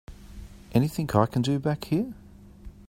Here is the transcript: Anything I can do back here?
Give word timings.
Anything 0.71 1.11
I 1.13 1.27
can 1.27 1.43
do 1.43 1.59
back 1.59 1.83
here? 1.85 2.11